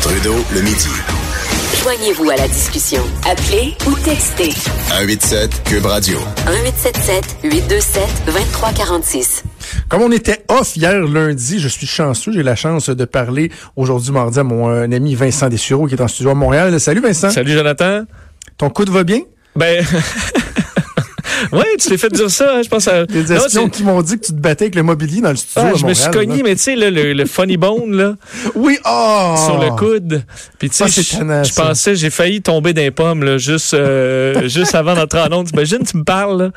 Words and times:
Trudeau, 0.00 0.36
le 0.54 0.62
midi. 0.62 0.88
Joignez-vous 1.82 2.30
à 2.30 2.36
la 2.36 2.48
discussion. 2.48 3.02
Appelez 3.30 3.74
ou 3.86 3.94
textez 3.98 4.50
187 4.88 5.62
Cube 5.64 5.84
Radio. 5.84 6.18
1877 6.46 7.36
827 7.44 8.02
2346. 8.26 9.44
Comme 9.88 10.02
on 10.02 10.10
était 10.10 10.44
off 10.48 10.76
hier 10.76 10.94
lundi, 11.00 11.60
je 11.60 11.68
suis 11.68 11.86
chanceux. 11.86 12.32
J'ai 12.32 12.42
la 12.42 12.56
chance 12.56 12.88
de 12.88 13.04
parler 13.04 13.50
aujourd'hui 13.76 14.12
mardi 14.12 14.38
à 14.38 14.44
mon 14.44 14.70
euh, 14.70 14.84
ami 14.84 15.14
Vincent 15.14 15.48
Dessureau 15.48 15.86
qui 15.86 15.94
est 15.94 16.00
en 16.00 16.08
studio 16.08 16.30
à 16.30 16.34
Montréal. 16.34 16.80
Salut 16.80 17.00
Vincent. 17.00 17.30
Salut 17.30 17.52
Jonathan. 17.52 18.04
Ton 18.56 18.70
coude 18.70 18.88
va 18.88 19.04
bien? 19.04 19.20
Ben. 19.54 19.84
oui, 21.52 21.64
tu 21.78 21.88
t'es 21.88 21.98
fait 21.98 22.08
dire 22.10 22.30
ça, 22.30 22.56
hein, 22.56 22.62
je 22.62 22.68
pense 22.68 22.88
à. 22.88 23.04
Les 23.04 23.22
Non, 23.24 23.36
espions 23.36 23.68
qui 23.68 23.82
m'ont 23.82 24.02
dit 24.02 24.18
que 24.18 24.26
tu 24.26 24.32
te 24.32 24.40
battais 24.40 24.64
avec 24.64 24.74
le 24.74 24.82
mobilier 24.82 25.20
dans 25.20 25.30
le 25.30 25.36
studio 25.36 25.62
Ah, 25.70 25.74
à 25.74 25.78
je 25.78 25.84
me 25.86 25.94
suis 25.94 26.10
cogné, 26.10 26.36
là. 26.38 26.42
mais 26.44 26.54
tu 26.56 26.62
sais, 26.62 26.76
le, 26.76 27.12
le 27.12 27.26
funny 27.26 27.56
bone, 27.56 27.92
là, 27.96 28.14
Oui, 28.54 28.78
oh! 28.84 29.34
sur 29.44 29.58
le 29.58 29.70
coude. 29.76 30.22
Puis 30.58 30.70
tu 30.70 30.76
sais, 30.88 30.88
je- 30.88 31.54
pensais, 31.54 31.94
j'ai 31.96 32.10
failli 32.10 32.42
tomber 32.42 32.72
d'un 32.72 32.90
pomme, 32.90 33.22
là, 33.24 33.38
juste, 33.38 33.74
euh, 33.74 34.48
juste 34.48 34.74
avant 34.74 34.94
d'entrer 34.94 35.20
en 35.20 35.32
onde. 35.32 35.46
T'imagines, 35.48 35.84
tu 35.84 35.96
me 35.96 36.04
parles, 36.04 36.42
là, 36.42 36.50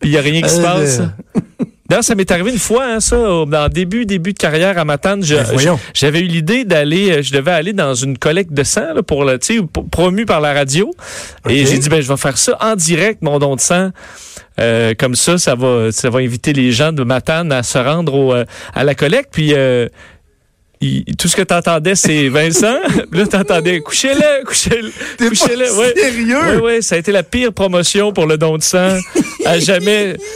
puis 0.00 0.10
il 0.10 0.12
n'y 0.12 0.18
a 0.18 0.20
rien 0.22 0.42
qui 0.42 0.48
se 0.50 0.58
Euh, 0.60 0.62
passe. 0.62 1.00
D'ailleurs, 1.88 2.04
ça 2.04 2.14
m'est 2.14 2.30
arrivé 2.30 2.50
une 2.50 2.58
fois, 2.58 2.84
hein, 2.84 3.00
ça, 3.00 3.16
en 3.18 3.68
début, 3.68 4.04
début 4.04 4.34
de 4.34 4.38
carrière 4.38 4.76
à 4.76 4.84
Matane. 4.84 5.20
Ben. 5.20 5.26
J'avais 5.94 6.20
eu 6.20 6.26
l'idée 6.26 6.64
d'aller, 6.64 7.10
euh, 7.10 7.22
je 7.22 7.32
devais 7.32 7.50
aller 7.52 7.72
dans 7.72 7.94
une 7.94 8.18
collecte 8.18 8.52
de 8.52 8.62
sang, 8.62 8.92
là, 8.94 9.02
pour 9.02 9.24
le, 9.24 9.38
tu 9.38 9.56
sais, 9.56 9.62
p- 9.62 9.80
promu 9.90 10.26
par 10.26 10.40
la 10.42 10.52
radio. 10.52 10.90
Et 11.48 11.64
j'ai 11.64 11.78
dit, 11.78 11.88
ben, 11.88 12.02
je 12.02 12.08
vais 12.08 12.16
faire 12.18 12.36
ça 12.36 12.58
en 12.60 12.76
direct, 12.76 13.22
mon 13.22 13.38
don 13.38 13.56
de 13.56 13.60
sang. 13.60 13.90
Euh, 14.60 14.92
comme 14.98 15.14
ça, 15.14 15.38
ça 15.38 15.54
va, 15.54 15.90
ça 15.90 16.10
va 16.10 16.18
inviter 16.18 16.52
les 16.52 16.72
gens 16.72 16.92
de 16.92 17.04
Matane 17.04 17.52
à 17.52 17.62
se 17.62 17.78
rendre 17.78 18.12
au, 18.14 18.34
euh, 18.34 18.44
à 18.74 18.84
la 18.84 18.94
collecte. 18.94 19.30
Puis, 19.32 19.54
euh, 19.54 19.88
il- 20.82 21.04
tout 21.16 21.28
ce 21.28 21.36
que 21.36 21.42
tu 21.42 21.54
entendais, 21.54 21.94
c'est 21.94 22.28
Vincent. 22.28 22.76
Puis 23.10 23.20
là, 23.20 23.26
tu 23.26 23.36
entendais 23.36 23.80
couchez-le, 23.80 24.44
couchez-le, 24.44 24.90
couchez-le. 25.28 25.72
Ouais. 25.78 25.94
sérieux? 25.96 26.56
Oui, 26.56 26.60
oui, 26.76 26.82
ça 26.82 26.96
a 26.96 26.98
été 26.98 27.12
la 27.12 27.22
pire 27.22 27.52
promotion 27.54 28.12
pour 28.12 28.26
le 28.26 28.36
don 28.36 28.58
de 28.58 28.62
sang 28.62 28.98
à 29.46 29.58
jamais. 29.58 30.16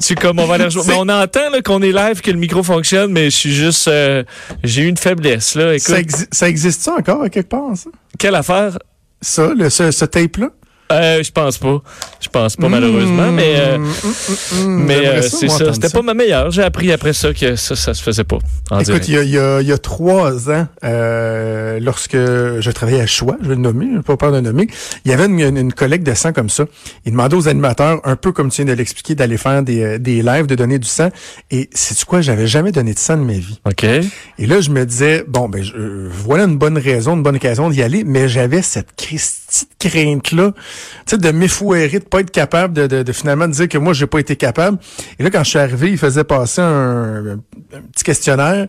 C'est 0.00 0.14
comme 0.18 0.38
on 0.40 0.46
va 0.46 0.54
aller 0.54 0.64
rejoindre. 0.64 0.88
Mais 0.90 0.96
on 0.96 1.08
entend 1.08 1.50
là, 1.50 1.62
qu'on 1.62 1.80
est 1.82 1.92
live, 1.92 2.20
que 2.20 2.30
le 2.30 2.38
micro 2.38 2.62
fonctionne, 2.62 3.12
mais 3.12 3.26
je 3.30 3.36
suis 3.36 3.54
juste. 3.54 3.86
euh, 3.88 4.24
J'ai 4.64 4.82
eu 4.82 4.88
une 4.88 4.96
faiblesse. 4.96 5.54
Là. 5.54 5.74
Écoute, 5.74 5.86
Ça, 5.86 6.00
exi- 6.00 6.26
ça 6.32 6.48
existe 6.48 6.80
ça 6.82 6.94
encore 6.98 7.22
à 7.22 7.28
quelque 7.30 7.48
part, 7.50 7.76
ça? 7.76 7.90
quelle 8.18 8.34
affaire? 8.34 8.78
Ça, 9.20 9.52
le, 9.54 9.68
ce, 9.70 9.90
ce 9.90 10.04
tape-là? 10.06 10.48
Euh, 10.90 11.22
je 11.22 11.30
pense 11.30 11.58
pas. 11.58 11.82
Je 12.20 12.28
pense 12.28 12.56
pas, 12.56 12.68
malheureusement. 12.68 13.30
Mais, 13.32 13.54
euh, 13.56 13.78
Mmh, 13.78 13.84
mmh, 13.84 14.64
mmh, 14.64 14.84
mais 14.86 15.06
euh, 15.06 15.22
c'est 15.22 15.48
ça. 15.48 15.72
C'était 15.72 15.88
pas 15.88 16.02
ma 16.02 16.14
meilleure. 16.14 16.50
J'ai 16.50 16.62
appris 16.62 16.90
après 16.92 17.12
ça 17.12 17.32
que 17.32 17.56
ça, 17.56 17.76
ça 17.76 17.94
se 17.94 18.02
faisait 18.02 18.24
pas. 18.24 18.38
En 18.70 18.80
Écoute, 18.80 19.08
il 19.08 19.14
y 19.24 19.30
y, 19.30 19.66
y 19.66 19.72
a 19.72 19.78
trois 19.78 20.50
ans, 20.50 20.66
euh, 20.84 21.78
lorsque 21.80 22.16
je 22.16 22.70
travaillais 22.70 23.00
à 23.00 23.06
Choix, 23.06 23.36
je 23.42 23.48
vais 23.48 23.54
le 23.54 23.60
nommer, 23.60 23.86
je 23.90 23.96
n'ai 23.98 24.02
pas 24.02 24.16
peur 24.16 24.30
de 24.32 24.36
le 24.36 24.42
nommer, 24.42 24.66
il 25.04 25.10
y 25.10 25.14
avait 25.14 25.26
une, 25.26 25.40
une, 25.40 25.56
une 25.56 25.72
collecte 25.72 26.04
de 26.06 26.14
sang 26.14 26.32
comme 26.32 26.50
ça. 26.50 26.64
Il 27.06 27.12
demandait 27.12 27.36
aux 27.36 27.48
animateurs, 27.48 28.00
un 28.04 28.16
peu 28.16 28.32
comme 28.32 28.50
tu 28.50 28.62
viens 28.62 28.72
de 28.72 28.76
l'expliquer, 28.76 29.14
d'aller 29.14 29.36
faire 29.36 29.62
des, 29.62 29.82
euh, 29.82 29.98
des 29.98 30.22
lives, 30.22 30.46
de 30.46 30.54
donner 30.54 30.78
du 30.78 30.88
sang. 30.88 31.08
Et 31.50 31.68
c'est 31.72 32.04
quoi, 32.04 32.20
j'avais 32.20 32.46
jamais 32.46 32.72
donné 32.72 32.94
de 32.94 32.98
sang 32.98 33.16
de 33.16 33.22
ma 33.24 33.32
vie. 33.34 33.60
OK. 33.66 33.84
Et 33.84 34.46
là, 34.46 34.60
je 34.60 34.70
me 34.70 34.84
disais, 34.84 35.24
bon, 35.26 35.48
ben, 35.48 35.62
je- 35.62 35.74
euh, 35.76 36.08
voilà 36.10 36.44
une 36.44 36.56
bonne 36.58 36.78
raison, 36.78 37.14
une 37.16 37.22
bonne 37.22 37.36
occasion 37.36 37.70
d'y 37.70 37.82
aller, 37.82 38.04
mais 38.04 38.28
j'avais 38.28 38.62
cette 38.62 38.88
Christie 38.96 39.40
de 39.50 39.88
crainte-là, 39.88 40.52
tu 40.52 40.60
sais, 41.06 41.18
de 41.18 41.30
m'effouérer, 41.30 41.98
de 41.98 42.04
pas 42.04 42.20
être 42.20 42.30
capable 42.30 42.74
de, 42.74 42.86
de, 42.86 43.02
de 43.02 43.12
finalement 43.12 43.48
dire 43.48 43.68
que 43.68 43.78
moi, 43.78 43.92
j'ai 43.92 44.06
pas 44.06 44.20
été 44.20 44.36
capable. 44.36 44.78
Et 45.18 45.22
là, 45.22 45.30
quand 45.30 45.44
je 45.44 45.50
suis 45.50 45.58
arrivé, 45.58 45.90
il 45.90 45.98
faisait 45.98 46.24
passer 46.24 46.60
un, 46.60 47.38
un 47.74 47.82
petit 47.92 48.04
questionnaire. 48.04 48.68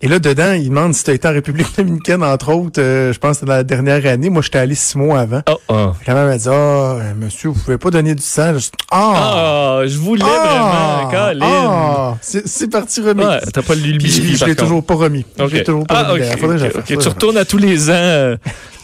Et 0.00 0.08
là, 0.08 0.18
dedans, 0.18 0.52
il 0.52 0.68
demande 0.68 0.92
si 0.92 1.04
tu 1.04 1.10
as 1.10 1.14
été 1.14 1.26
en 1.28 1.32
République 1.32 1.68
dominicaine, 1.78 2.22
entre 2.22 2.52
autres, 2.52 2.80
euh, 2.80 3.12
je 3.12 3.18
pense 3.18 3.38
que 3.38 3.46
dans 3.46 3.52
la 3.54 3.64
dernière 3.64 4.04
année. 4.06 4.28
Moi, 4.28 4.42
j'étais 4.42 4.58
allé 4.58 4.74
six 4.74 4.98
mois 4.98 5.20
avant. 5.20 5.40
Oh, 5.48 5.56
oh. 5.68 5.92
Quand 6.04 6.14
même, 6.14 6.24
elle 6.24 6.28
m'a 6.28 6.36
dit, 6.38 6.48
ah, 6.48 6.52
euh, 6.52 7.14
monsieur, 7.16 7.50
vous 7.50 7.60
pouvez 7.60 7.78
pas 7.78 7.90
donner 7.90 8.14
du 8.14 8.22
sang. 8.22 8.58
Je 8.58 8.68
ah! 8.90 9.78
Ah, 9.80 9.86
je 9.86 9.96
voulais 9.96 10.24
Ah! 10.26 11.08
vraiment, 11.08 11.10
Colin. 11.10 11.46
Ah! 11.46 12.14
C'est 12.20 12.70
parti 12.70 13.00
remis. 13.00 13.24
Ouais, 13.24 13.40
t'as 13.52 13.62
pas 13.62 13.74
lu 13.74 13.92
le 13.92 13.98
biscuit, 13.98 14.36
je 14.36 14.44
l'ai 14.44 14.56
toujours 14.56 14.84
pas 14.84 14.94
remis. 14.94 15.24
OK. 15.38 15.48
Je 15.48 15.54
l'ai 15.56 15.64
toujours 15.64 15.86
pas 15.86 16.04
Ah, 16.06 16.12
remis. 16.12 16.28
que 16.28 16.36
faire 16.76 16.84
Tu 16.84 17.08
retournes 17.08 17.36
à 17.38 17.44
tous 17.44 17.58
les 17.58 17.88
ans 17.88 17.92
euh, 17.94 18.36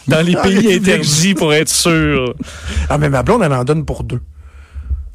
dans 0.07 0.25
les 0.25 0.35
pays 0.43 0.73
interdits 0.73 1.35
pour 1.35 1.53
être 1.53 1.69
sûr. 1.69 2.33
Ah, 2.89 2.97
mais 2.97 3.09
ma 3.09 3.21
blonde, 3.21 3.43
elle 3.43 3.53
en 3.53 3.63
donne 3.63 3.85
pour 3.85 4.03
deux. 4.03 4.21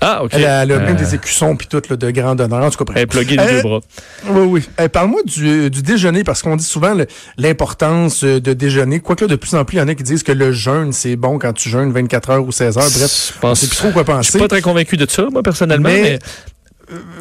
Ah, 0.01 0.23
OK. 0.25 0.31
Elle, 0.35 0.45
a- 0.45 0.63
elle 0.63 0.73
a 0.73 0.79
même 0.79 0.95
Euh, 0.97 0.99
des 0.99 1.15
écussons 1.15 1.57
puis 1.57 1.67
tout, 1.69 1.81
là, 1.89 1.97
de 1.97 2.11
grand 2.11 2.39
honneur. 2.39 2.63
En 2.63 2.71
tout 2.71 2.77
cas, 2.79 2.85
bref. 2.85 2.97
Elle 2.97 3.03
est 3.05 3.07
pluguée 3.07 3.37
Euh, 3.39 3.51
deux 3.51 3.63
bras. 3.63 3.81
Oui, 4.29 4.41
oui. 4.47 4.69
Euh, 4.79 4.89
Parle-moi 4.89 5.21
du, 5.25 5.71
du 5.71 5.83
déjeuner, 5.83 6.23
parce 6.23 6.43
qu'on 6.43 6.57
dit 6.57 6.65
souvent 6.65 6.95
l'importance 7.39 8.23
euh, 8.25 8.41
de 8.41 8.53
déjeuner. 8.53 9.01
Quoique 9.01 9.25
là, 9.25 9.29
de 9.29 9.37
plus 9.37 9.55
en 9.55 9.65
plus, 9.65 9.77
il 9.77 9.81
y 9.81 9.83
en 9.83 9.89
a 9.89 9.95
qui 9.95 10.03
disent 10.03 10.23
que 10.23 10.33
le 10.33 10.53
jeûne, 10.53 10.93
c'est 10.93 11.17
bon 11.17 11.39
quand 11.39 11.53
tu 11.53 11.69
jeûnes 11.71 11.93
24 11.93 12.31
heures 12.31 12.45
ou 12.47 12.53
16 12.53 12.77
heures. 12.79 12.85
Bref, 12.91 13.33
Je 13.33 13.39
on 13.39 13.41
pense- 13.41 13.61
sait 13.61 13.69
plus 13.69 13.77
trop 13.77 13.91
quoi 13.91 14.03
Je 14.03 14.07
penser. 14.13 14.31
suis 14.33 14.39
pas 14.39 14.49
très 14.49 14.61
convaincu 14.63 14.97
de 14.97 15.09
ça, 15.09 15.27
moi, 15.33 15.43
personnellement, 15.43 15.89
Mais- 15.89 16.03
mais, 16.03 16.19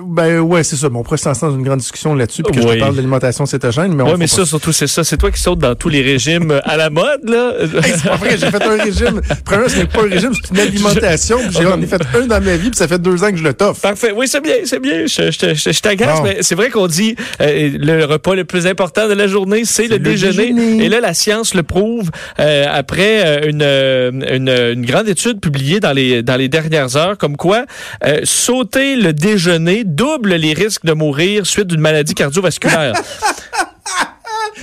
Ben 0.06 0.40
ouais, 0.40 0.64
c'est 0.64 0.76
ça. 0.76 0.90
Bon, 0.90 1.00
on 1.00 1.04
pourrait 1.04 1.18
se 1.18 1.28
lancer 1.28 1.46
dans 1.46 1.56
une 1.56 1.64
grande 1.64 1.80
discussion 1.80 2.14
là-dessus, 2.14 2.44
puis 2.44 2.54
que 2.56 2.62
je 2.62 2.74
te 2.74 2.80
parle 2.80 2.96
d'alimentation 2.96 3.46
cétogène, 3.46 3.94
mais 3.96 4.04
on 4.04 4.08
ouais, 4.08 4.18
mais 4.18 4.26
pas 4.28 4.36
ça, 4.36 4.46
surtout, 4.46 4.72
c'est 4.72 4.88
ça. 4.88 5.04
C'est 5.04 5.18
toi 5.18 5.32
qui 5.32 5.42
sautes 5.42 5.60
dans 5.60 5.74
tous 5.76 5.90
les 5.90 6.02
régimes 6.04 6.52
euh, 6.52 6.60
à 6.64 6.78
la 6.78 6.90
mode, 6.90 7.28
là. 7.28 7.54
Hey, 7.86 7.94
c'est 7.96 8.08
pas 8.10 8.16
vrai, 8.18 8.38
j'ai 8.38 8.52
fait 8.52 8.64
un 8.64 8.84
régime. 8.84 9.22
Premièrement, 9.44 9.70
ce 9.70 9.78
n'est 9.78 9.86
pas 9.86 10.02
un 10.04 10.10
régime, 10.10 10.32
c'est 10.34 10.52
une 10.52 10.60
alimentation. 10.60 11.38
puis 11.40 11.58
J'en 11.62 11.82
ai 11.82 11.88
fait 11.88 12.02
un 12.16 12.28
dans 12.28 12.42
ma 12.44 12.56
vie, 12.58 12.70
puis 12.70 12.78
ça 12.78 12.88
fait 12.88 13.00
deux 13.02 13.24
ans 13.24 13.32
que 13.32 13.38
je 13.38 13.44
le 13.44 13.54
toffe. 13.54 13.82
Parfait. 13.82 14.12
Oui, 14.16 14.28
c'est 14.28 14.42
bien, 14.42 14.56
c'est 14.66 14.80
bien. 14.80 15.06
Je, 15.08 15.32
je, 15.32 15.54
je, 15.56 15.72
je 15.72 15.80
t'agace, 15.82 16.20
mais 16.24 16.38
c'est 16.42 16.56
vrai 16.56 16.70
qu'on 16.70 16.88
dit 16.88 17.16
euh, 17.42 17.72
le 17.80 18.06
repas 18.06 18.36
le 18.36 18.46
plus 18.46 18.68
important 18.68 19.08
de 19.08 19.14
la 19.14 19.28
journée, 19.28 19.64
c'est 19.66 19.88
le, 19.88 19.98
le 19.98 20.00
déjeuner. 20.00 20.54
déjeuner. 20.54 20.86
Et 20.86 20.90
là, 20.90 21.00
la 21.00 21.14
science 21.14 21.54
le 21.56 21.64
prouve 21.64 22.12
euh, 22.40 22.66
après 22.72 23.22
euh, 23.26 23.50
une, 23.50 23.62
euh, 23.64 24.12
une, 24.12 24.50
une 24.50 24.86
grande 24.86 25.08
étude 25.10 25.40
publiée 25.40 25.80
dans 25.80 25.94
les, 25.94 26.22
dans 26.24 26.36
les 26.36 26.50
dernières 26.50 26.96
heures, 26.98 27.18
comme 27.18 27.36
quoi 27.38 27.66
euh, 28.04 28.22
sauter 28.24 28.96
le 28.96 29.12
déjeuner 29.14 29.55
double 29.86 30.36
les 30.36 30.54
risques 30.54 30.86
de 30.86 30.94
mourir 30.94 31.46
suite 31.46 31.68
d'une 31.68 31.82
maladie 31.82 32.14
cardiovasculaire. 32.14 32.94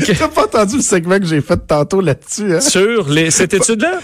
T'as 0.06 0.28
pas 0.28 0.44
entendu 0.44 0.76
le 0.76 0.82
segment 0.82 1.18
que 1.18 1.26
j'ai 1.26 1.40
fait 1.40 1.56
tantôt 1.66 2.00
là-dessus, 2.00 2.54
hein? 2.54 2.60
Sur 2.60 3.08
les, 3.08 3.30
cette 3.30 3.54
étude-là? 3.54 4.00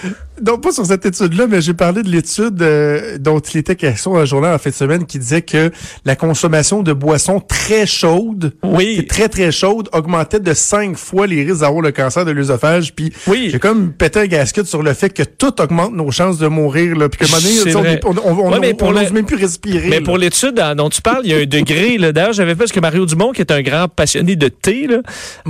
Non, 0.47 0.59
pas 0.59 0.73
sur 0.73 0.87
cette 0.87 1.05
étude-là, 1.07 1.47
mais 1.49 1.61
j'ai 1.61 1.75
parlé 1.75 2.03
de 2.03 2.09
l'étude 2.09 2.61
euh, 2.63 3.19
dont 3.19 3.39
il 3.41 3.59
était 3.59 3.77
question 3.77 4.13
dans 4.15 4.21
un 4.21 4.25
journal 4.25 4.55
en 4.55 4.59
fin 4.59 4.71
de 4.71 4.75
semaine 4.75 5.05
qui 5.07 5.19
disait 5.19 5.43
que 5.43 5.71
la 6.05 6.17
consommation 6.17 6.83
de 6.83 6.93
boissons 6.93 7.41
très 7.41 7.87
chaudes, 7.87 8.53
Oui. 8.63 9.07
très 9.09 9.29
très 9.29 9.51
chaudes, 9.53 9.89
augmentait 9.93 10.41
de 10.41 10.55
cinq 10.55 10.97
fois 10.97 11.27
les 11.27 11.43
risques 11.45 11.61
d'avoir 11.61 11.83
le 11.83 11.93
cancer 11.93 12.25
de 12.25 12.31
l'œsophage. 12.31 12.95
Puis 12.95 13.13
Oui. 13.27 13.49
j'ai 13.51 13.59
comme 13.59 13.93
pété 13.93 14.21
un 14.21 14.27
gasket 14.27 14.67
sur 14.67 14.83
le 14.83 14.93
fait 14.95 15.11
que 15.11 15.23
tout 15.23 15.61
augmente 15.61 15.93
nos 15.95 16.11
chances 16.11 16.39
de 16.39 16.47
mourir. 16.47 16.97
Là, 16.97 17.09
puis 17.09 17.27
que 17.27 17.31
donné, 17.31 17.95
on 18.05 18.11
on 18.11 18.39
on- 18.47 18.51
Ouais, 18.53 18.59
mais 18.61 18.73
on- 18.73 18.77
pour 18.77 18.89
on 18.89 18.93
le- 18.93 19.01
n'ose 19.03 19.13
même 19.13 19.27
plus 19.27 19.37
respirer. 19.37 19.89
Mais 19.89 19.99
là. 20.01 20.05
pour 20.05 20.19
l'étude 20.19 20.59
hein, 20.61 20.75
dont 20.75 20.89
tu 20.91 21.03
parles, 21.03 21.23
il 21.25 21.31
y 21.31 21.35
a 21.35 21.39
un 21.39 21.47
degré. 21.47 21.99
là. 21.99 22.13
D'ailleurs, 22.13 22.33
j'avais 22.33 22.53
fait 22.53 22.59
parce 22.59 22.73
que 22.73 22.81
Mario 22.81 23.07
Dumont, 23.07 23.33
qui 23.33 23.41
est 23.41 23.51
un 23.51 23.63
grand 23.63 23.89
passionné 23.89 24.37
de 24.37 24.49
thé, 24.49 24.87
là, 24.87 24.99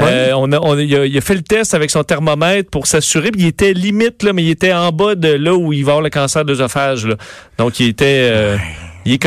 euh, 0.00 0.32
on 0.36 0.50
a, 0.52 0.80
il, 0.80 0.94
a, 0.96 1.06
il 1.06 1.16
a 1.16 1.20
fait 1.20 1.34
le 1.34 1.42
test 1.42 1.74
avec 1.74 1.90
son 1.90 2.02
thermomètre 2.04 2.70
pour 2.70 2.86
s'assurer. 2.86 3.30
Puis 3.30 3.42
il 3.42 3.46
était 3.46 3.72
limite, 3.72 4.22
là, 4.22 4.32
mais 4.32 4.42
il 4.42 4.50
était 4.50 4.72
en 4.72 4.77
bas 4.92 5.14
de 5.14 5.28
là 5.28 5.54
où 5.54 5.72
il 5.72 5.84
va 5.84 5.92
avoir 5.92 6.02
le 6.02 6.10
cancer 6.10 6.44
d'œsophage. 6.44 7.06
Donc, 7.58 7.80
il 7.80 7.88
était... 7.88 8.28
euh, 8.32 8.56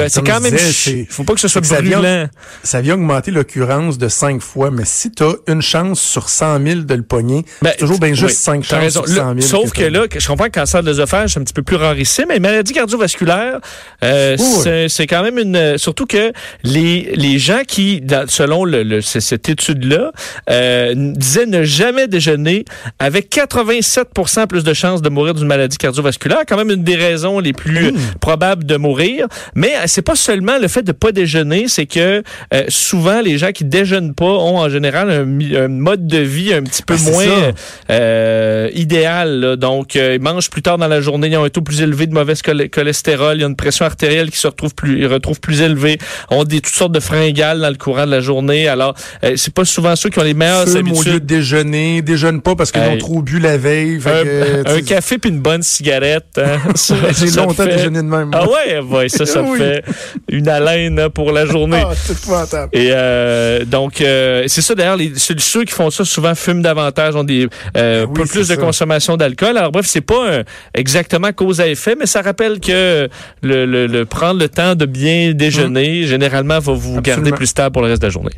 c'est 0.10 0.24
quand 0.26 0.40
même... 0.40 0.58
c'est- 0.58 1.06
faut 1.10 1.24
pas 1.24 1.34
que 1.34 1.40
ce 1.40 1.48
soit 1.48 1.62
que 1.62 1.68
ça 1.68 1.82
vient- 1.82 1.98
brûlant. 2.00 2.28
ça 2.64 2.82
vient 2.82 2.94
augmenter 2.96 3.32
l'occurrence 3.32 3.98
de 3.98 4.08
cinq 4.08 4.42
fois. 4.42 4.72
Mais 4.72 4.84
si 4.86 5.12
tu 5.12 5.24
as 5.24 5.34
une 5.48 5.62
chance 5.62 6.00
sur 6.02 6.30
100 6.30 6.60
000 6.66 6.80
de 6.82 6.94
le 6.94 7.04
pogner, 7.04 7.44
Ben, 7.62 7.70
c'est 7.72 7.78
toujours 7.78 8.00
bien 8.00 8.14
juste 8.14 8.26
oui, 8.26 8.34
cinq 8.36 8.64
chances 8.64 8.80
raison. 8.80 9.04
sur 9.06 9.10
100 9.16 9.16
000. 9.16 9.34
Là, 9.36 9.42
sauf 9.42 9.72
que 9.72 9.84
là, 9.84 10.06
je 10.16 10.28
comprends 10.28 10.46
que 10.46 10.50
le 10.60 10.62
cancer 10.62 10.82
de 10.82 10.88
l'œsophage, 10.88 11.32
c'est 11.34 11.40
un 11.40 11.44
petit 11.44 11.54
peu 11.54 11.64
plus 11.64 11.76
rarissime, 11.78 12.26
mais 12.30 12.40
maladie 12.40 12.74
cardiovasculaire, 12.74 13.60
euh, 14.04 14.36
Oui, 14.40 14.88
c'est- 14.90 15.08
quand 15.08 15.24
même 15.24 15.38
une... 15.38 15.78
Surtout 15.78 16.06
que 16.06 16.32
les, 16.64 17.12
les 17.16 17.40
gens 17.40 17.62
qui, 17.68 18.02
selon 18.28 18.66
le, 18.66 18.84
le- 18.84 19.02
c- 19.02 19.20
cette 19.22 19.50
étude-là, 19.50 20.12
euh, 20.50 20.94
disaient 20.96 21.46
ne 21.46 21.64
jamais 21.64 22.08
déjeuner 22.08 22.66
avec 23.00 23.30
87% 23.32 24.48
plus 24.48 24.64
de 24.64 24.74
chances 24.74 25.02
de 25.02 25.10
mourir 25.10 25.34
d'une 25.34 25.48
maladie 25.48 25.78
cardiovasculaire, 25.78 26.42
quand 26.48 26.58
même 26.58 26.70
une 26.72 26.84
des 26.84 26.96
raisons 26.96 27.40
les 27.40 27.54
plus 27.54 27.92
Hmm. 27.92 27.98
probables 28.20 28.64
de 28.66 28.78
mourir. 28.78 29.28
Mais 29.56 29.71
mais 29.80 29.88
c'est 29.88 30.02
pas 30.02 30.16
seulement 30.16 30.58
le 30.60 30.68
fait 30.68 30.84
de 30.84 30.92
pas 30.92 31.12
déjeuner, 31.12 31.66
c'est 31.68 31.86
que 31.86 32.24
euh, 32.54 32.64
souvent 32.70 33.22
les 33.22 33.38
gens 33.38 33.52
qui 33.52 33.64
déjeunent 33.66 34.14
pas 34.14 34.26
ont 34.26 34.58
en 34.60 34.70
général 34.70 35.10
un, 35.12 35.68
mode 35.68 36.08
de 36.08 36.18
vie 36.20 36.54
un 36.54 36.64
petit 36.64 36.84
peu 36.84 36.96
Ah, 36.98 37.10
moins 37.12 37.54
euh, 37.90 38.70
idéal. 38.74 39.40
là. 39.40 39.56
Donc, 39.56 39.96
euh, 39.96 40.16
ils 40.16 40.22
mangent 40.22 40.50
plus 40.50 40.62
tard 40.62 40.78
dans 40.78 40.88
la 40.88 41.02
journée, 41.02 41.28
ils 41.28 41.38
ont 41.38 41.44
un 41.44 41.50
taux 41.50 41.62
plus 41.62 41.82
élevé 41.82 42.08
de 42.08 42.14
mauvais 42.14 42.34
cholestérol, 42.72 43.38
il 43.38 43.42
y 43.42 43.44
a 43.44 43.48
une 43.48 43.56
pression 43.56 43.86
artérielle 43.86 44.32
qui 44.32 44.38
se 44.38 44.48
retrouve 44.48 44.74
plus, 44.76 45.00
ils 45.00 45.08
retrouvent 45.08 45.40
plus 45.40 45.62
élevée, 45.62 45.98
ont 46.30 46.44
des 46.44 46.62
toutes 46.62 46.74
sortes 46.76 46.92
de 46.92 47.00
fringales 47.00 47.60
dans 47.62 47.70
le 47.70 47.76
courant 47.76 48.06
de 48.06 48.12
la 48.12 48.22
journée. 48.22 48.68
Alors, 48.68 48.96
euh, 49.24 49.34
c'est 49.36 49.54
pas 49.54 49.66
souvent 49.66 49.96
ceux 49.96 50.10
qui 50.10 50.20
ont 50.20 50.24
les 50.24 50.34
meilleures 50.34 50.68
Fume 50.68 50.76
au 50.76 50.76
lieu 50.76 50.84
de 50.84 51.10
habitudes. 51.12 51.26
déjeuner, 51.26 52.02
déjeune 52.02 52.42
pas 52.42 52.56
parce 52.56 52.72
qu'ils 52.72 52.82
Hey. 52.82 52.96
ont 52.96 52.98
trop 52.98 53.22
bu 53.22 53.40
la 53.40 53.58
veille. 53.58 54.00
Un, 54.06 54.24
que, 54.64 54.80
café 54.86 55.18
puis 55.18 55.30
une 55.30 55.40
bonne 55.40 55.62
cigarette. 55.64 56.26
hein. 56.38 56.58
J'ai 57.20 57.32
longtemps 57.32 57.64
fait- 57.64 57.76
déjeuné 57.76 58.00
de 58.00 58.04
même. 58.08 58.32
Ah 58.34 58.46
ouais, 58.48 58.80
ouais, 58.80 59.10
ça, 59.10 59.26
ça 59.26 59.42
Oui. 59.52 59.60
Fait 59.64 59.84
une 60.30 60.48
haleine 60.48 61.10
pour 61.10 61.32
la 61.32 61.46
journée. 61.46 61.84
Ah, 61.86 61.92
c'est. 61.96 62.58
Et 62.74 62.90
euh, 62.92 63.66
donc, 63.66 64.02
euh, 64.02 64.44
c'est 64.48 64.62
ça 64.62 64.76
d'ailleurs, 64.76 64.98
les, 64.98 65.12
ceux, 65.16 65.64
qui 65.64 65.74
font 65.74 65.90
ça 65.90 66.06
souvent 66.06 66.36
fument 66.36 66.62
davantage, 66.62 67.16
ont 67.16 67.24
des 67.24 67.48
euh, 67.78 68.06
Oui, 68.08 68.14
peu 68.14 68.26
plus 68.26 68.46
c'est 68.46 68.56
de 68.56 68.62
consommation 68.62 69.18
d'alcool. 69.18 69.58
Alors 69.58 69.72
bref, 69.72 69.86
c'est 69.88 70.02
pas 70.02 70.40
un- 70.40 70.44
exactement 70.74 71.32
cause 71.32 71.62
à 71.62 71.68
effet, 71.68 71.96
mais 72.00 72.06
ça 72.06 72.22
rappelle 72.22 72.60
que 72.60 73.10
le, 73.42 73.66
le- 73.66 73.88
le 73.88 74.06
prendre 74.06 74.40
le 74.40 74.50
temps 74.50 74.76
de 74.76 74.86
bien 74.86 75.34
déjeuner, 75.34 76.04
généralement, 76.04 76.60
va 76.60 76.74
vous 76.74 77.02
garder 77.02 77.32
plus 77.32 77.48
stable 77.48 77.74
pour 77.74 77.82
le 77.82 77.90
reste 77.90 78.02
de 78.02 78.08
la 78.08 78.12
journée. 78.12 78.32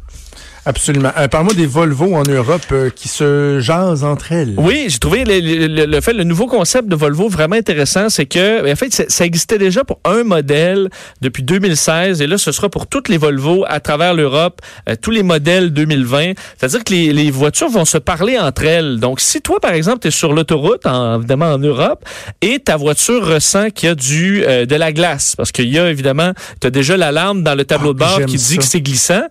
Absolument. 0.66 1.12
Euh, 1.18 1.28
Parle-moi 1.28 1.54
des 1.56 1.66
Volvo 1.66 2.16
en 2.16 2.24
Europe 2.24 2.62
euh, 2.72 2.90
qui 2.90 3.10
se 3.10 3.60
jasent 3.60 4.06
entre 4.06 4.32
elles. 4.32 4.54
Oui, 4.58 4.86
j'ai 4.88 4.98
trouvé 4.98 5.26
le, 5.26 5.40
le- 5.42 5.68
le- 5.68 5.86
le 5.86 6.02
fait 6.02 6.14
le 6.14 6.24
nouveau 6.24 6.48
concept 6.48 6.88
de 6.88 6.96
Volvo 6.96 7.28
vraiment 7.28 7.58
intéressant, 7.58 8.10
c'est 8.10 8.26
que 8.26 8.72
en 8.72 8.76
fait 8.78 8.94
ça, 9.10 9.26
existait 9.26 9.58
déjà 9.58 9.84
pour 9.84 10.00
un 10.06 10.24
modèle 10.24 10.90
depuis 11.20 11.44
2016 11.44 12.22
et 12.22 12.28
là 12.28 12.38
ce 12.38 12.54
sera 12.54 12.70
pour 12.70 12.88
toutes 12.88 13.10
les 13.10 13.18
Volvo 13.18 13.66
à 13.68 13.82
travers 13.82 14.14
l'Europe, 14.14 14.62
euh, 14.88 14.96
tous 15.02 15.12
les 15.12 15.22
modèles 15.24 15.72
2020. 15.74 16.32
C'est-à-dire 16.58 16.84
que 16.86 16.94
les, 16.94 17.12
les 17.12 17.30
voitures 17.30 17.70
vont 17.70 17.84
se 17.84 17.98
parler 17.98 18.40
entre 18.40 18.64
elles. 18.64 19.02
Donc 19.02 19.20
si 19.20 19.42
toi 19.42 19.60
par 19.60 19.74
exemple 19.74 20.00
tu 20.04 20.08
es 20.08 20.12
sur 20.12 20.32
l'autoroute 20.32 20.86
en, 20.86 21.18
évidemment 21.18 21.52
en 21.52 21.58
Europe 21.60 22.06
et 22.42 22.60
ta 22.60 22.78
voiture 22.78 23.28
ressent 23.28 23.70
qu'il 23.70 23.90
y 23.90 23.92
a 23.92 23.96
du 23.96 24.44
euh, 24.46 24.66
de 24.66 24.76
la 24.78 24.94
glace 24.94 25.36
parce 25.36 25.52
qu'il 25.52 25.68
y 25.68 25.78
a 25.78 25.90
évidemment 25.90 26.32
tu 26.62 26.68
as 26.68 26.72
déjà 26.72 26.96
l'alarme 26.96 27.44
dans 27.44 27.56
le 27.56 27.66
tableau 27.66 27.90
Ah, 27.90 27.94
de 27.94 28.00
bord 28.00 28.26
qui 28.28 28.38
dit 28.38 28.40
ça. 28.40 28.56
que 28.58 28.64
c'est 28.64 28.82
glissant, 28.82 29.24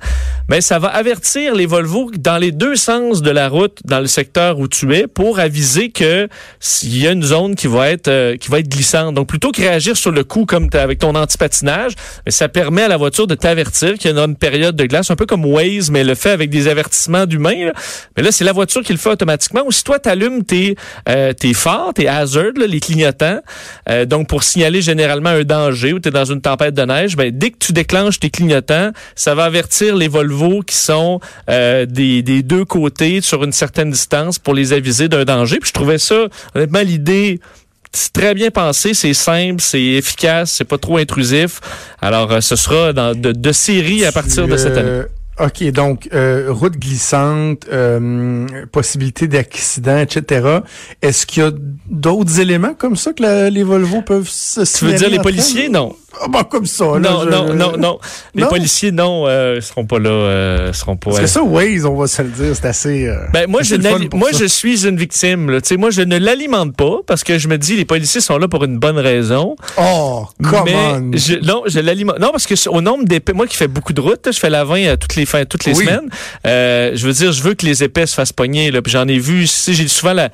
mais 0.50 0.60
ça 0.60 0.78
va 0.78 0.88
avertir 0.88 1.21
les 1.54 1.66
Volvo 1.66 2.10
dans 2.18 2.36
les 2.36 2.52
deux 2.52 2.76
sens 2.76 3.22
de 3.22 3.30
la 3.30 3.48
route 3.48 3.78
dans 3.84 4.00
le 4.00 4.06
secteur 4.06 4.58
où 4.58 4.68
tu 4.68 4.94
es 4.94 5.06
pour 5.06 5.38
aviser 5.38 5.90
que 5.90 6.28
y 6.82 7.06
a 7.06 7.12
une 7.12 7.22
zone 7.22 7.54
qui 7.54 7.68
va 7.68 7.90
être 7.90 8.08
euh, 8.08 8.36
qui 8.36 8.50
va 8.50 8.58
être 8.58 8.68
glissante. 8.68 9.14
Donc 9.14 9.28
plutôt 9.28 9.52
que 9.52 9.60
réagir 9.60 9.96
sur 9.96 10.10
le 10.10 10.24
coup 10.24 10.46
comme 10.46 10.68
avec 10.72 10.98
ton 10.98 11.14
antipatinage, 11.14 11.92
mais 12.26 12.32
ça 12.32 12.48
permet 12.48 12.82
à 12.82 12.88
la 12.88 12.96
voiture 12.96 13.26
de 13.26 13.34
t'avertir 13.34 13.94
qu'il 13.94 14.14
y 14.14 14.18
a 14.18 14.24
une 14.24 14.36
période 14.36 14.76
de 14.76 14.84
glace, 14.84 15.10
un 15.10 15.16
peu 15.16 15.26
comme 15.26 15.44
Waze, 15.44 15.90
mais 15.90 16.04
le 16.04 16.14
fait 16.14 16.30
avec 16.30 16.50
des 16.50 16.68
avertissements 16.68 17.26
d'humains. 17.26 17.72
Mais 18.16 18.22
là, 18.22 18.32
c'est 18.32 18.44
la 18.44 18.52
voiture 18.52 18.82
qui 18.82 18.92
le 18.92 18.98
fait 18.98 19.10
automatiquement. 19.10 19.62
Ou 19.64 19.72
si 19.72 19.84
toi, 19.84 19.98
tu 19.98 20.08
allumes 20.08 20.44
tes, 20.44 20.76
euh, 21.08 21.32
tes 21.32 21.54
phares, 21.54 21.92
tes 21.94 22.08
hazards, 22.08 22.52
là, 22.56 22.66
les 22.66 22.80
clignotants, 22.80 23.40
euh, 23.88 24.04
donc 24.04 24.28
pour 24.28 24.42
signaler 24.42 24.82
généralement 24.82 25.30
un 25.30 25.44
danger 25.44 25.92
ou 25.92 26.00
tu 26.00 26.08
es 26.08 26.12
dans 26.12 26.24
une 26.24 26.40
tempête 26.40 26.74
de 26.74 26.82
neige, 26.82 27.16
ben, 27.16 27.30
dès 27.32 27.50
que 27.50 27.58
tu 27.58 27.72
déclenches 27.72 28.18
tes 28.18 28.30
clignotants, 28.30 28.90
ça 29.14 29.34
va 29.34 29.44
avertir 29.44 29.96
les 29.96 30.08
Volvo 30.08 30.62
qui 30.62 30.76
sont 30.76 31.11
euh, 31.48 31.86
des, 31.86 32.22
des 32.22 32.42
deux 32.42 32.64
côtés 32.64 33.20
sur 33.20 33.44
une 33.44 33.52
certaine 33.52 33.90
distance 33.90 34.38
pour 34.38 34.54
les 34.54 34.72
aviser 34.72 35.08
d'un 35.08 35.24
danger. 35.24 35.58
Puis 35.58 35.68
je 35.68 35.74
trouvais 35.74 35.98
ça, 35.98 36.26
honnêtement, 36.54 36.80
l'idée 36.80 37.40
c'est 37.94 38.12
très 38.14 38.32
bien 38.32 38.50
pensé, 38.50 38.94
c'est 38.94 39.12
simple, 39.12 39.60
c'est 39.60 39.82
efficace, 39.82 40.52
c'est 40.52 40.64
pas 40.64 40.78
trop 40.78 40.96
intrusif. 40.96 41.60
Alors, 42.00 42.32
euh, 42.32 42.40
ce 42.40 42.56
sera 42.56 42.94
dans, 42.94 43.14
de, 43.14 43.32
de 43.32 43.52
série 43.52 44.06
à 44.06 44.12
partir 44.12 44.48
de 44.48 44.56
cette 44.56 44.78
année. 44.78 44.88
Euh, 44.88 45.04
OK, 45.40 45.62
donc 45.72 46.08
euh, 46.14 46.46
route 46.48 46.78
glissante, 46.78 47.66
euh, 47.70 48.46
possibilité 48.70 49.28
d'accident, 49.28 49.98
etc. 49.98 50.60
Est-ce 51.02 51.26
qu'il 51.26 51.42
y 51.42 51.46
a 51.46 51.50
d'autres 51.90 52.40
éléments 52.40 52.74
comme 52.74 52.96
ça 52.96 53.12
que 53.12 53.22
la- 53.22 53.50
les 53.50 53.62
Volvo 53.62 54.00
peuvent 54.02 54.28
se 54.28 54.60
Tu 54.78 54.84
veux 54.86 54.94
dire 54.94 55.10
les 55.10 55.18
policiers? 55.18 55.68
Non. 55.68 55.94
Ah, 56.20 56.26
bah, 56.28 56.44
comme 56.48 56.66
ça. 56.66 56.84
là, 56.84 56.98
Non, 56.98 57.22
je- 57.24 57.28
non, 57.30 57.54
non, 57.54 57.72
non. 57.78 57.98
Les 58.34 58.42
Non? 58.42 58.48
policiers, 58.48 58.92
non, 58.92 59.24
euh, 59.26 59.60
seront 59.60 59.86
pas 59.86 59.98
là, 59.98 60.10
euh, 60.10 60.72
seront 60.72 60.96
pas. 60.96 61.10
Parce 61.10 61.18
euh, 61.18 61.22
que 61.22 61.28
ça, 61.28 61.42
Waze, 61.42 61.84
on 61.86 61.96
va 61.96 62.06
se 62.06 62.22
le 62.22 62.28
dire, 62.28 62.54
c'est 62.54 62.66
assez... 62.66 63.06
euh, 63.08 63.16
Ben, 63.32 63.48
moi, 63.48 63.62
je, 63.62 63.74
moi 64.16 64.30
ça. 64.32 64.38
je 64.38 64.44
suis 64.44 64.86
une 64.86 64.96
victime. 64.96 65.50
Là. 65.50 65.60
Tu 65.60 65.68
sais, 65.68 65.76
Moi, 65.76 65.90
je 65.90 66.02
ne 66.02 66.18
l'alimente 66.18 66.76
pas 66.76 66.98
parce 67.06 67.24
que 67.24 67.38
je 67.38 67.48
me 67.48 67.58
dis 67.58 67.76
les 67.76 67.84
policiers 67.84 68.20
sont 68.20 68.38
là 68.38 68.46
pour 68.48 68.64
une 68.64 68.78
bonne 68.78 68.98
raison. 68.98 69.56
Oh, 69.78 70.26
je, 70.42 71.44
non, 71.44 71.62
je 71.66 71.80
l'alimente. 71.80 72.18
Non, 72.18 72.30
parce 72.30 72.46
que 72.46 72.54
au 72.68 72.80
nombre 72.80 73.04
d'épais, 73.04 73.32
moi 73.32 73.46
qui 73.46 73.56
fais 73.56 73.68
beaucoup 73.68 73.92
de 73.92 74.00
routes, 74.00 74.28
je 74.32 74.38
fais 74.38 74.50
la 74.50 74.64
20 74.64 74.86
à 74.92 74.96
toutes 74.96 75.16
les 75.16 75.26
fins, 75.26 75.44
toutes 75.44 75.64
les 75.64 75.74
Oui. 75.76 75.84
semaines. 75.84 76.08
euh, 76.46 76.92
je 76.94 77.06
veux 77.06 77.12
dire, 77.12 77.32
je 77.32 77.42
veux 77.42 77.54
que 77.54 77.64
les 77.66 77.82
épais 77.82 78.06
se 78.06 78.14
fassent 78.14 78.32
pogner. 78.32 78.70
Là, 78.70 78.82
puis 78.82 78.92
j'en 78.92 79.08
ai 79.08 79.18
vu. 79.18 79.46
Si 79.46 79.74
j'ai 79.74 79.88
souvent 79.88 80.12
la 80.12 80.30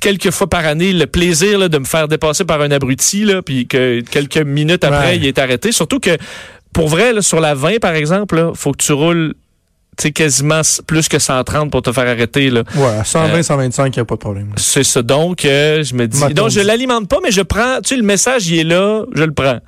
quelques 0.00 0.30
fois 0.30 0.46
par 0.48 0.66
année 0.66 0.92
le 0.92 1.06
plaisir 1.06 1.58
là, 1.58 1.68
de 1.68 1.78
me 1.78 1.84
faire 1.84 2.08
dépasser 2.08 2.44
par 2.44 2.60
un 2.60 2.70
abruti 2.70 3.24
là, 3.24 3.42
puis 3.42 3.66
que 3.66 4.00
quelques 4.00 4.38
minutes 4.38 4.84
après 4.84 4.98
Ouais. 5.10 5.16
il 5.16 5.26
est 5.26 5.38
arrêté. 5.38 5.72
Surtout 5.72 6.00
que 6.00 6.16
pour 6.72 6.88
vrai, 6.88 7.12
là, 7.12 7.22
sur 7.22 7.40
la 7.40 7.54
20 7.54 7.80
par 7.80 7.94
exemple, 7.94 8.36
là, 8.36 8.52
faut 8.54 8.72
que 8.72 8.82
tu 8.82 8.92
roules 8.92 9.34
quasiment 10.14 10.62
plus 10.86 11.08
que 11.08 11.18
130 11.18 11.70
pour 11.70 11.82
te 11.82 11.92
faire 11.92 12.06
arrêter. 12.08 12.48
Là. 12.48 12.62
Ouais, 12.74 12.86
à 12.86 13.04
120, 13.04 13.34
Euh, 13.38 13.42
125, 13.42 13.94
il 13.94 13.98
n'y 13.98 14.02
a 14.02 14.04
pas 14.06 14.14
de 14.14 14.20
problème. 14.20 14.52
C'est 14.56 14.82
ça. 14.84 15.02
Donc, 15.02 15.44
euh, 15.44 15.82
je 15.82 15.94
me 15.94 16.06
dis. 16.08 16.18
Donc, 16.32 16.48
je 16.50 16.60
l'alimente 16.60 17.06
pas, 17.06 17.18
mais 17.22 17.30
je 17.30 17.42
prends. 17.42 17.80
Tu 17.82 17.90
sais, 17.90 17.96
le 17.96 18.02
message, 18.02 18.48
il 18.48 18.60
est 18.60 18.64
là, 18.64 19.04
je 19.14 19.24
le 19.24 19.32
prends. 19.32 19.58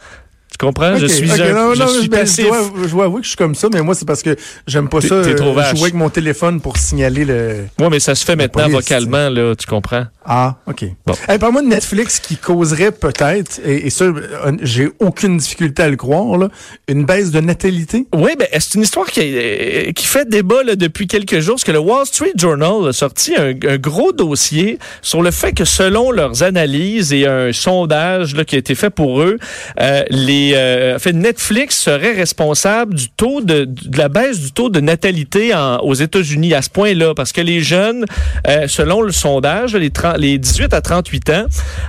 Tu 0.62 0.66
comprends? 0.66 0.94
je 0.96 1.06
suis 1.06 1.28
ok, 1.28 1.40
un. 1.40 1.52
non, 1.54 1.74
je 1.74 1.80
non, 1.82 1.88
suis 1.88 2.08
ben, 2.08 2.20
passif. 2.20 2.44
Je 2.44 2.48
dois, 2.48 2.70
je 2.86 2.88
dois 2.92 3.04
avouer 3.06 3.18
que 3.20 3.24
je 3.24 3.30
suis 3.30 3.36
comme 3.36 3.56
ça, 3.56 3.66
mais 3.72 3.82
moi, 3.82 3.96
c'est 3.96 4.06
parce 4.06 4.22
que 4.22 4.36
j'aime 4.68 4.88
pas 4.88 5.00
T'es- 5.00 5.08
ça. 5.08 5.20
t'es 5.24 5.34
trop 5.34 5.48
euh, 5.48 5.54
vache. 5.54 5.70
jouer 5.70 5.82
avec 5.82 5.94
mon 5.94 6.08
téléphone 6.08 6.60
pour 6.60 6.76
signaler 6.76 7.24
le. 7.24 7.64
Ouais, 7.80 7.88
mais 7.90 7.98
ça 7.98 8.14
se 8.14 8.24
fait 8.24 8.36
maintenant 8.36 8.62
police, 8.70 8.76
vocalement, 8.76 9.28
là, 9.28 9.56
tu 9.56 9.66
comprends? 9.66 10.04
Ah, 10.24 10.56
OK. 10.66 10.84
Bon. 11.06 11.14
Hey, 11.28 11.38
Parle-moi 11.38 11.62
de 11.62 11.66
Netflix 11.68 12.20
qui 12.20 12.36
causerait 12.36 12.92
peut-être, 12.92 13.60
et, 13.64 13.86
et 13.86 13.90
ça, 13.90 14.04
euh, 14.04 14.52
j'ai 14.62 14.88
aucune 15.00 15.36
difficulté 15.38 15.82
à 15.82 15.88
le 15.88 15.96
croire, 15.96 16.38
là, 16.38 16.48
une 16.88 17.04
baisse 17.04 17.30
de 17.32 17.40
natalité? 17.40 18.06
Oui, 18.14 18.30
ben, 18.38 18.46
c'est 18.52 18.74
une 18.74 18.82
histoire 18.82 19.06
qui, 19.06 19.20
euh, 19.20 19.90
qui 19.92 20.06
fait 20.06 20.28
débat 20.28 20.62
là, 20.62 20.76
depuis 20.76 21.06
quelques 21.06 21.40
jours, 21.40 21.54
parce 21.56 21.64
que 21.64 21.72
le 21.72 21.80
Wall 21.80 22.06
Street 22.06 22.32
Journal 22.36 22.88
a 22.88 22.92
sorti 22.92 23.34
un, 23.36 23.50
un 23.68 23.78
gros 23.78 24.12
dossier 24.12 24.78
sur 25.02 25.22
le 25.22 25.30
fait 25.32 25.52
que 25.52 25.64
selon 25.64 26.10
leurs 26.12 26.42
analyses 26.44 27.12
et 27.12 27.26
un 27.26 27.52
sondage 27.52 28.36
là, 28.36 28.44
qui 28.44 28.54
a 28.54 28.58
été 28.58 28.74
fait 28.76 28.90
pour 28.90 29.22
eux, 29.22 29.38
euh, 29.80 30.02
les, 30.10 30.52
euh, 30.54 30.96
en 30.96 30.98
fait, 30.98 31.12
Netflix 31.12 31.76
serait 31.78 32.12
responsable 32.12 32.94
du 32.94 33.08
taux 33.10 33.40
de, 33.40 33.64
de 33.64 33.98
la 33.98 34.08
baisse 34.08 34.38
du 34.40 34.52
taux 34.52 34.68
de 34.68 34.80
natalité 34.80 35.54
en- 35.54 35.78
aux 35.78 35.94
États-Unis 35.94 36.54
à 36.54 36.62
ce 36.62 36.70
point-là, 36.70 37.14
parce 37.14 37.32
que 37.32 37.40
les 37.40 37.60
jeunes, 37.60 38.04
euh, 38.46 38.68
selon 38.68 39.02
le 39.02 39.10
sondage, 39.12 39.74
les, 39.74 39.90
30 39.90 40.11
les 40.18 40.38
18 40.38 40.72
à 40.74 40.80
38 40.80 41.30
ans, 41.30 41.46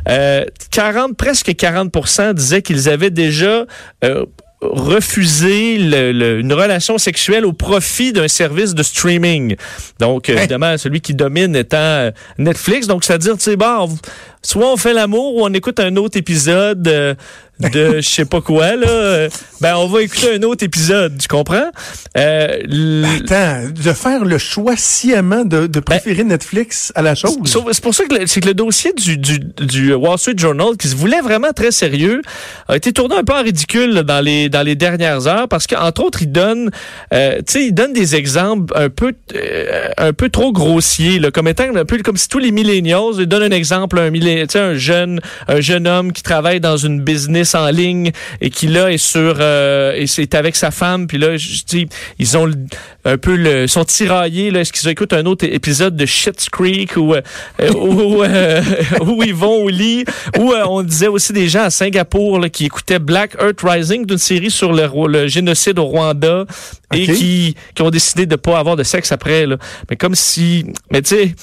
euh, 0.09 0.45
40, 0.71 1.15
presque 1.17 1.49
40% 1.49 2.33
disaient 2.33 2.61
qu'ils 2.61 2.89
avaient 2.89 3.09
déjà 3.11 3.65
euh, 4.03 4.25
refusé 4.61 5.77
le- 5.77 6.11
le- 6.13 6.39
une 6.39 6.53
relation 6.53 6.97
sexuelle 6.97 7.45
au 7.45 7.51
profit 7.53 8.13
d'un 8.13 8.27
service 8.29 8.73
de 8.73 8.81
streaming. 8.83 9.55
Donc, 9.99 10.29
évidemment, 10.29 10.77
celui 10.77 11.01
qui 11.01 11.13
domine 11.13 11.55
étant 11.55 11.77
euh, 11.77 12.11
Netflix. 12.37 12.87
Donc, 12.87 13.03
c'est-à-dire, 13.03 13.33
tu 13.37 13.43
sais, 13.43 13.55
bon, 13.57 13.89
on- 13.89 13.97
soit 14.43 14.71
on 14.71 14.77
fait 14.77 14.93
l'amour 14.93 15.35
ou 15.35 15.41
on 15.45 15.53
écoute 15.53 15.79
un 15.79 15.95
autre 15.95 16.17
épisode 16.17 16.87
euh, 16.87 17.15
de 17.59 17.95
je 18.01 18.09
sais 18.09 18.25
pas 18.25 18.41
quoi, 18.41 18.75
là. 18.75 18.87
Euh, 18.87 19.29
Ben, 19.61 19.75
on 19.77 19.87
va 19.87 20.01
écouter 20.01 20.35
un 20.35 20.43
autre 20.43 20.63
épisode, 20.65 21.17
tu 21.17 21.27
comprends? 21.29 21.71
Euh, 22.17 22.47
l- 22.69 23.05
Attends, 23.23 23.69
de 23.69 23.93
faire 23.93 24.25
le 24.25 24.37
choix 24.37 24.75
sciemment 24.75 25.45
de, 25.45 25.67
de 25.67 25.79
préférer 25.79 26.23
Netflix 26.25 26.91
à 26.95 27.01
la 27.01 27.15
chose. 27.15 27.37
C'est 27.71 27.81
pour 27.81 27.95
ça 27.95 28.03
que 28.05 28.15
le, 28.15 28.27
c'est 28.27 28.41
que 28.41 28.47
le 28.47 28.53
dossier 28.53 28.91
du, 28.93 29.17
du, 29.17 29.39
du 29.39 29.93
Wall 29.93 30.17
Street 30.17 30.33
Journal, 30.37 30.75
qui 30.77 30.89
se 30.89 30.95
voulait 30.95 31.21
vraiment 31.21 31.53
très 31.53 31.71
sérieux, 31.71 32.21
a 32.67 32.75
été 32.75 32.91
tourné 32.91 33.15
un 33.15 33.23
peu 33.23 33.33
en 33.33 33.41
ridicule 33.43 33.91
là, 33.93 34.03
dans 34.03 34.19
les 34.19 34.49
dans 34.49 34.63
les 34.63 34.75
dernières 34.75 35.27
heures, 35.27 35.47
parce 35.47 35.65
qu'entre 35.67 36.03
autres, 36.03 36.21
il 36.23 36.31
donne, 36.31 36.69
euh, 37.13 37.37
tu 37.37 37.43
sais, 37.53 37.65
il 37.67 37.71
donne 37.73 37.93
des 37.93 38.15
exemples 38.15 38.73
un 38.75 38.89
peu 38.89 39.13
un 39.97 40.11
peu 40.13 40.29
trop 40.29 40.51
grossiers, 40.51 41.19
là, 41.19 41.31
comme 41.31 41.47
étant 41.47 41.73
un 41.75 41.85
peu 41.85 41.97
comme 41.99 42.17
si 42.17 42.27
tous 42.27 42.39
les 42.39 42.51
millennials, 42.51 43.13
il 43.19 43.25
donne 43.27 43.43
un 43.43 43.55
exemple, 43.55 43.99
un 43.99 44.09
millé- 44.09 44.32
un 44.55 44.75
jeune 44.75 45.19
un 45.47 45.61
jeune 45.61 45.87
homme 45.87 46.11
qui 46.11 46.23
travaille 46.23 46.59
dans 46.59 46.77
une 46.77 47.01
business 47.01 47.55
en 47.55 47.69
ligne 47.69 48.11
et 48.41 48.49
qui 48.49 48.67
là 48.67 48.91
est 48.91 48.97
sur 48.97 49.37
euh, 49.39 49.93
et 49.95 50.07
c'est 50.07 50.35
avec 50.35 50.55
sa 50.55 50.71
femme, 50.71 51.07
puis 51.07 51.17
là, 51.17 51.37
je 51.37 51.63
dis, 51.65 51.87
ils 52.19 52.37
ont 52.37 52.49
un 53.05 53.17
peu 53.17 53.35
le 53.35 53.67
sont 53.67 53.85
tiraillés 53.85 54.51
là, 54.51 54.61
est-ce 54.61 54.73
qu'ils 54.73 54.89
écoutent 54.89 55.13
un 55.13 55.25
autre 55.25 55.45
épisode 55.45 55.95
de 55.95 56.05
Shit's 56.05 56.49
Creek 56.49 56.97
ou 56.97 57.13
euh, 57.13 57.21
euh, 57.61 57.71
où, 57.73 58.23
euh, 58.23 58.61
où 59.05 59.23
ils 59.23 59.33
vont 59.33 59.63
au 59.63 59.69
lit, 59.69 60.05
où 60.39 60.51
euh, 60.51 60.63
on 60.67 60.83
disait 60.83 61.07
aussi 61.07 61.33
des 61.33 61.47
gens 61.47 61.63
à 61.63 61.69
Singapour 61.69 62.39
là, 62.39 62.49
qui 62.49 62.65
écoutaient 62.65 62.99
Black 62.99 63.35
Earth 63.39 63.61
Rising, 63.63 64.05
d'une 64.05 64.17
série 64.17 64.51
sur 64.51 64.73
le, 64.73 65.27
génocide 65.27 65.79
au 65.79 65.85
Rwanda, 65.85 66.45
et 66.93 67.07
qui, 67.07 67.55
qui 67.75 67.81
ont 67.81 67.89
décidé 67.89 68.25
de 68.25 68.35
pas 68.35 68.59
avoir 68.59 68.75
de 68.75 68.83
sexe 68.83 69.11
après. 69.11 69.45
Là. 69.45 69.57
Mais 69.89 69.95
comme 69.95 70.15
si, 70.15 70.65
mais 70.91 71.01
tu 71.01 71.15
sais, 71.15 71.35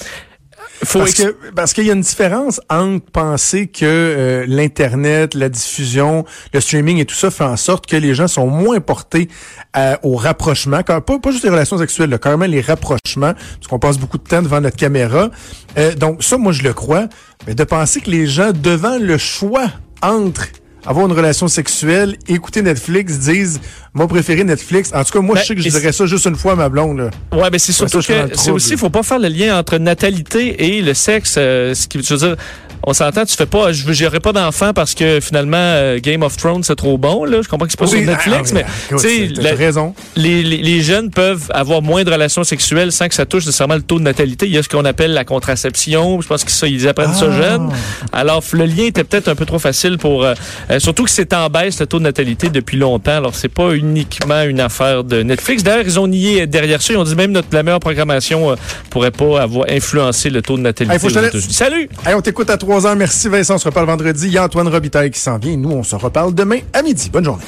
Faut 0.82 1.00
parce 1.00 1.12
que 1.14 1.36
parce 1.54 1.72
qu'il 1.74 1.84
y 1.84 1.90
a 1.90 1.92
une 1.92 2.00
différence 2.00 2.60
entre 2.70 3.04
penser 3.12 3.66
que 3.66 3.84
euh, 3.84 4.44
l'internet, 4.48 5.34
la 5.34 5.48
diffusion, 5.50 6.24
le 6.54 6.60
streaming 6.60 6.98
et 6.98 7.04
tout 7.04 7.14
ça 7.14 7.30
fait 7.30 7.44
en 7.44 7.56
sorte 7.58 7.86
que 7.86 7.96
les 7.96 8.14
gens 8.14 8.28
sont 8.28 8.46
moins 8.46 8.80
portés 8.80 9.28
à- 9.74 9.98
au 10.02 10.16
rapprochement, 10.16 10.80
quand, 10.86 11.00
pas, 11.02 11.18
pas 11.18 11.30
juste 11.32 11.44
les 11.44 11.50
relations 11.50 11.76
sexuelles, 11.78 12.08
là, 12.10 12.18
carrément 12.18 12.46
les 12.46 12.60
rapprochements, 12.62 13.34
parce 13.34 13.66
qu'on 13.68 13.78
passe 13.78 13.98
beaucoup 13.98 14.18
de 14.18 14.24
temps 14.24 14.40
devant 14.42 14.60
notre 14.60 14.76
caméra. 14.76 15.30
Euh, 15.76 15.94
donc 15.94 16.22
ça, 16.22 16.38
moi 16.38 16.52
je 16.52 16.62
le 16.62 16.72
crois, 16.72 17.08
mais 17.46 17.54
de 17.54 17.64
penser 17.64 18.00
que 18.00 18.10
les 18.10 18.26
gens 18.26 18.52
devant 18.52 18.96
le 18.98 19.18
choix 19.18 19.66
entre 20.02 20.46
avoir 20.86 21.06
une 21.06 21.12
relation 21.12 21.48
sexuelle, 21.48 22.16
écouter 22.28 22.62
Netflix, 22.62 23.18
disent 23.18 23.60
moi 23.94 24.08
préféré 24.08 24.44
Netflix. 24.44 24.90
En 24.94 25.04
tout 25.04 25.12
cas, 25.12 25.20
moi 25.20 25.34
Ben, 25.34 25.40
je 25.42 25.46
sais 25.46 25.54
que 25.54 25.60
je 25.60 25.68
dirais 25.68 25.92
ça 25.92 26.06
juste 26.06 26.26
une 26.26 26.36
fois 26.36 26.52
à 26.52 26.56
ma 26.56 26.68
blonde. 26.68 26.98
Là. 26.98 27.10
Ouais, 27.38 27.48
mais 27.50 27.58
c'est 27.58 27.72
surtout 27.72 28.02
ça, 28.02 28.26
que 28.26 28.36
c'est 28.36 28.50
aussi, 28.50 28.76
faut 28.76 28.90
pas 28.90 29.02
faire 29.02 29.18
le 29.18 29.28
lien 29.28 29.58
entre 29.58 29.78
natalité 29.78 30.76
et 30.76 30.82
le 30.82 30.94
sexe. 30.94 31.34
euh, 31.38 31.74
ce 31.74 31.86
qui, 31.86 32.02
je 32.02 32.14
veux 32.14 32.28
dire, 32.28 32.36
on 32.86 32.94
s'entend, 32.94 33.26
tu 33.26 33.34
fais 33.36 33.46
pas, 33.46 33.72
je 33.72 33.92
j'aurais 33.92 34.20
pas 34.20 34.32
d'enfant 34.32 34.72
parce 34.72 34.94
que 34.94 35.20
finalement 35.20 35.58
euh, 35.58 35.98
Game 36.00 36.22
of 36.22 36.36
Thrones 36.36 36.62
c'est 36.62 36.76
trop 36.76 36.96
bon 36.96 37.24
là. 37.24 37.42
Je 37.42 37.48
comprends 37.48 37.66
que 37.66 37.72
c'est 37.72 37.78
pas 37.78 37.86
sur 37.86 38.00
Netflix, 38.00 38.50
ah, 38.52 38.54
mais 38.54 38.64
ah, 38.66 38.96
tu 38.96 38.98
sais. 38.98 39.28
Les, 40.16 40.80
jeunes 40.80 41.10
peuvent 41.10 41.50
avoir 41.50 41.82
moins 41.82 42.04
de 42.04 42.10
relations 42.10 42.42
sexuelles 42.42 42.90
sans 42.90 43.08
que 43.08 43.14
ça 43.14 43.26
touche 43.26 43.44
nécessairement 43.44 43.74
le 43.74 43.82
taux 43.82 43.98
de 43.98 44.04
natalité. 44.04 44.46
Il 44.46 44.52
y 44.52 44.58
a 44.58 44.62
ce 44.62 44.68
qu'on 44.68 44.84
appelle 44.86 45.12
la 45.12 45.24
contraception. 45.24 46.20
Je 46.22 46.26
pense 46.26 46.44
que 46.44 46.50
ça, 46.50 46.66
ils 46.66 46.88
apprennent 46.88 47.14
ça 47.14 47.26
ah. 47.30 47.36
jeune. 47.36 47.70
Alors 48.12 48.42
le 48.52 48.64
lien 48.64 48.84
était 48.84 49.04
peut-être 49.04 49.28
un 49.28 49.34
peu 49.34 49.44
trop 49.44 49.58
facile 49.58 49.98
pour, 49.98 50.24
euh, 50.24 50.34
euh, 50.70 50.78
surtout 50.78 51.04
que 51.04 51.10
c'est 51.10 51.34
en 51.34 51.48
baisse 51.50 51.78
le 51.80 51.86
taux 51.86 51.98
de 51.98 52.04
natalité 52.04 52.48
depuis 52.48 52.78
longtemps. 52.78 53.16
Alors 53.16 53.34
c'est 53.34 53.48
pas 53.48 53.74
uniquement 53.74 54.42
une 54.42 54.60
affaire 54.60 55.04
de 55.04 55.22
Netflix. 55.22 55.62
D'ailleurs 55.62 55.84
ils 55.84 56.00
ont 56.00 56.08
nié 56.08 56.46
derrière 56.46 56.80
ça. 56.80 56.94
Ils 56.94 56.98
ont 56.98 57.04
dit 57.04 57.14
même 57.14 57.32
notre 57.32 57.48
la 57.52 57.62
meilleure 57.62 57.80
programmation 57.80 58.56
pourrait 58.88 59.10
pas 59.10 59.42
avoir 59.42 59.66
influencé 59.68 60.30
le 60.30 60.40
taux 60.40 60.56
de 60.56 60.62
natalité. 60.62 60.94
Hey, 60.94 61.00
faut 61.00 61.40
Salut. 61.50 61.88
Hey, 62.06 62.14
on 62.14 62.22
t'écoute 62.22 62.48
à 62.48 62.56
toi. 62.56 62.69
Merci 62.96 63.28
Vincent. 63.28 63.56
On 63.56 63.58
se 63.58 63.68
reparle 63.68 63.86
vendredi. 63.86 64.26
Il 64.26 64.32
y 64.32 64.38
a 64.38 64.44
Antoine 64.44 64.68
Robitaille 64.68 65.10
qui 65.10 65.18
s'en 65.18 65.38
vient. 65.38 65.56
Nous, 65.56 65.70
on 65.70 65.82
se 65.82 65.96
reparle 65.96 66.34
demain 66.34 66.60
à 66.72 66.82
midi. 66.82 67.10
Bonne 67.10 67.24
journée. 67.24 67.42